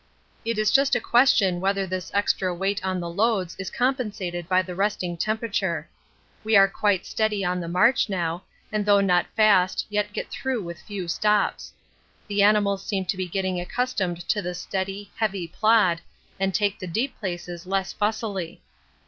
It 0.43 0.57
is 0.57 0.71
just 0.71 0.95
a 0.95 0.99
question 0.99 1.59
whether 1.61 1.85
this 1.85 2.09
extra 2.11 2.55
weight 2.55 2.83
on 2.83 2.99
the 2.99 3.07
loads 3.07 3.55
is 3.59 3.69
compensated 3.69 4.49
by 4.49 4.63
the 4.63 4.73
resting 4.73 5.15
temperature. 5.15 5.87
We 6.43 6.55
are 6.55 6.67
quite 6.67 7.05
steady 7.05 7.45
on 7.45 7.59
the 7.59 7.67
march 7.67 8.09
now, 8.09 8.43
and 8.71 8.83
though 8.83 8.99
not 8.99 9.27
fast 9.35 9.85
yet 9.91 10.11
get 10.11 10.31
through 10.31 10.63
with 10.63 10.81
few 10.81 11.07
stops. 11.07 11.71
The 12.27 12.41
animals 12.41 12.83
seem 12.83 13.05
to 13.05 13.15
be 13.17 13.27
getting 13.27 13.59
accustomed 13.61 14.27
to 14.29 14.41
the 14.41 14.55
steady, 14.55 15.11
heavy 15.17 15.47
plod 15.47 16.01
and 16.39 16.51
take 16.51 16.79
the 16.79 16.87
deep 16.87 17.19
places 17.19 17.67
less 17.67 17.93
fussily. 17.93 18.59